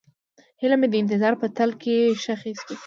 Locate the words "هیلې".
0.61-0.77